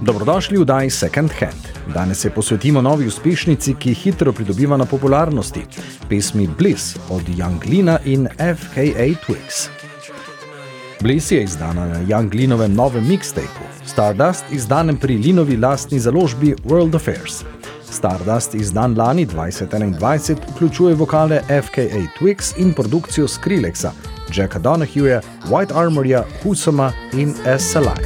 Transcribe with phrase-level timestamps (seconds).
[0.00, 1.64] Dobrodošli v Daj Second Hand.
[1.94, 5.62] Danes se posvetimo novi uspešnici, ki hitro pridobiva na popularnosti.
[6.08, 9.68] Pesmi Bliss od Young Lina in FKA Twix.
[11.00, 16.96] Bliss je izdana na Young Linovem novem mixtapeu, Stardust izdanem pri Linovi lastni založbi World
[16.96, 17.44] Affairs.
[17.90, 23.92] Stardust izdan lani 2021 vključuje vokale FKA Twix in produkcijo Skrillexa,
[24.30, 27.74] Jacka Donahueja, White Armorja, Husama in S.
[27.74, 27.98] Salai.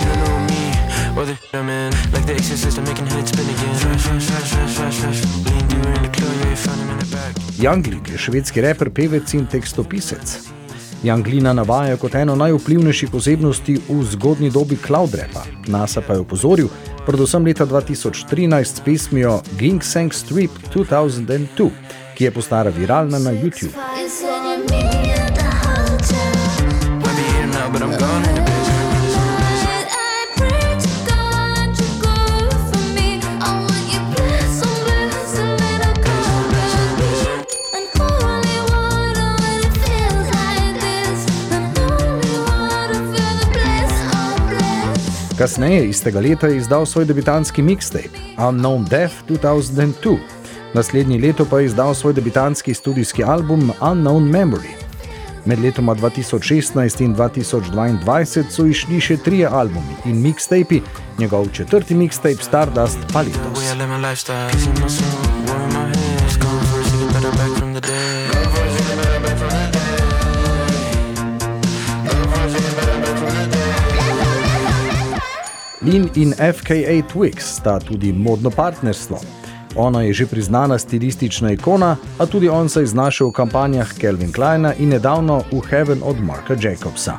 [0.00, 0.60] You know me,
[1.16, 3.74] whether I'm in, like the exorcist, I'm making heads spin again.
[3.76, 5.20] Smash, smash, smash, smash, smash, smash.
[5.46, 7.34] Lean deeper in the club, yeah, you found him in the back.
[7.58, 10.59] Younglin je švedski reper, pevec in tekstopisec.
[11.02, 15.44] Younglina navaja kot eno najvplivnejših osebnosti v zgodnji dobi cloud repa.
[15.66, 16.68] NASA pa je opozoril,
[17.06, 21.70] predvsem leta 2013 s pesmijo Ging Sang Strip 2002,
[22.14, 23.72] ki je postala viralna na YouTube.
[27.72, 28.29] But I'm gone
[45.40, 50.18] Kasneje istega leta je izdal svoj debitantski mixtape Unknown Death 2002.
[50.74, 54.76] Naslednje leto pa je izdal svoj debitantski studijski album Unknown Memory.
[55.44, 60.82] Med letoma 2016 in 2022 so išli še trije albumi in mixtapi,
[61.18, 63.64] njegov četrti mixtape Stardust pa letos.
[75.90, 79.18] Lin in FKA Twix sta tudi modno partnerstvo.
[79.76, 84.32] Ona je že priznana stilistična ikona, a tudi on se je znašel v kampanjah Calvin
[84.32, 87.18] Kleina in nedavno v Heaven od Marka Jacobsa.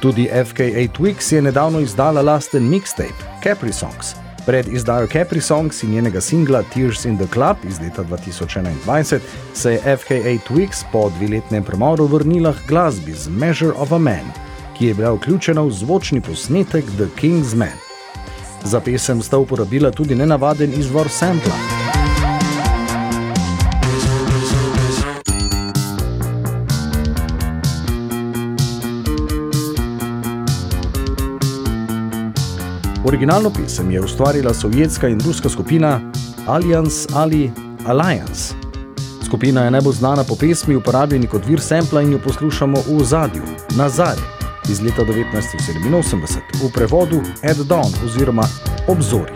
[0.00, 4.14] Tudi FKA Twix je nedavno izdala lasten mixtape Capri Songs.
[4.46, 9.18] Pred izdajo Capri Songs in njenega singla Tears in the Club iz leta 2021
[9.54, 14.47] se je FKA Twix po dveletnem premoru vrnila k glasbi z Measure of a Man,
[14.78, 17.78] ki je bila vključena v zvočni posnetek The King's Man.
[18.64, 21.54] Za pesem sta uporabila tudi nenavaden izvor sampla.
[33.04, 36.00] Originalno pesem je ustvarila sovjetska in ruska skupina
[36.46, 37.50] Alliance ali
[37.86, 38.54] Alliance.
[39.26, 43.42] Skupina je najbolj znana po pesmi, uporabljeni kot vir sampla in jo poslušamo v ozadju,
[43.76, 44.37] Nazare,
[44.69, 48.43] iz leta 1987, v prevodu Ed Dawn oziroma
[48.87, 49.33] Obzori.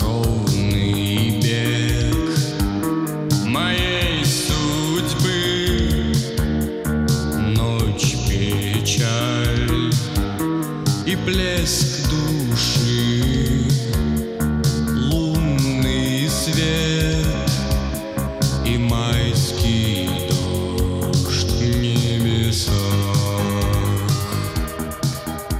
[0.00, 2.14] Ровный бег
[3.46, 5.40] моей судьбы,
[7.56, 9.92] ночь печаль
[11.06, 11.95] и блеск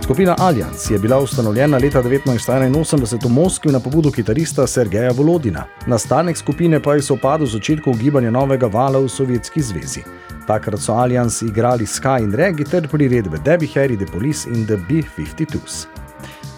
[0.07, 5.65] Skupina Alliance je bila ustanovljena leta 1981 v Moskvi na pobudo kitarista Sergeja Volodina.
[5.85, 10.03] Nastanek skupine pa je sopadel z začetkom gibanja novega vala v Sovjetski zvezi.
[10.47, 14.77] Takrat so Alliance igrali ska in reggae ter priredbe Debbie Harry, The Police in The
[14.77, 15.85] B-52s.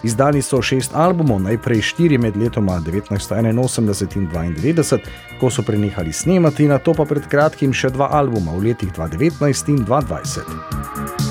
[0.04, 5.00] Izdali so šest albumov, najprej štiri med letoma 1981 in 1992,
[5.40, 9.74] ko so prenehali snemati, na to pa pred kratkim še dva albuma v letih 2019
[9.74, 11.29] in 2020.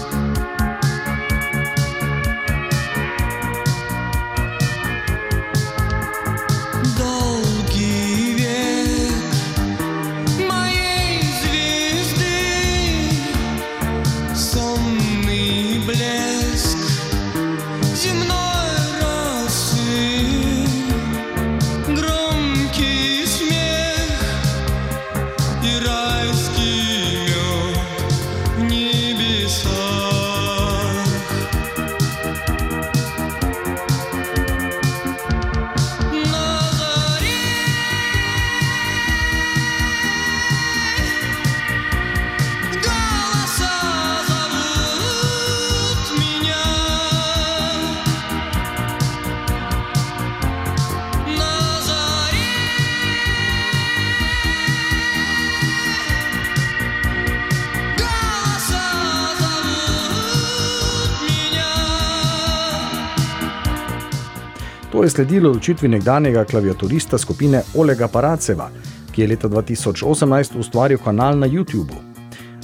[64.98, 68.70] To je sledilo odločitvi nekdanjega klaviaturista skupine Olega Paraceva,
[69.14, 71.94] ki je leta 2018 ustvaril kanal na YouTubu.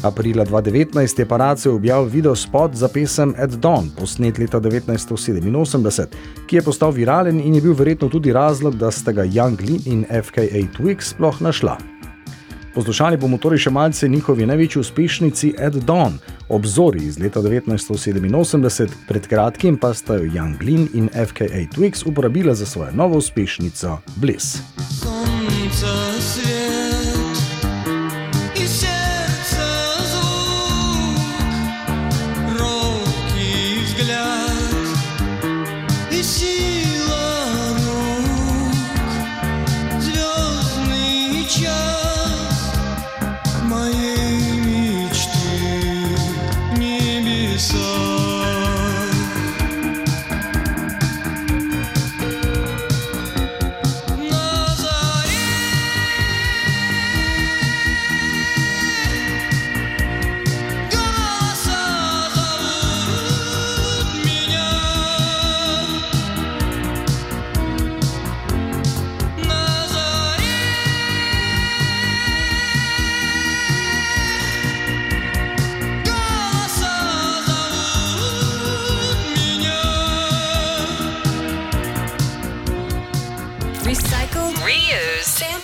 [0.02, 6.06] Aprila 2019 je Paracev objavil video spot za pesem At Dawn, posnet leta 1987,
[6.46, 9.82] ki je postal viralen in je bil verjetno tudi razlog, da sta ga Young Lin
[9.86, 11.93] in FKA Twix sploh našla.
[12.74, 16.16] Poslušali bomo torej še malce njihovi največji uspešnici Ed Dawn,
[16.48, 22.54] obzori iz leta 1987, pred kratkim pa sta jo Jan Glin in FKA Twix uporabila
[22.54, 24.58] za svojo novo uspešnico Bliss.
[24.90, 26.53] Sonce,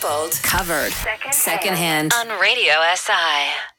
[0.01, 0.93] sampled, covered.
[1.33, 3.70] Secondhand on Radio SI.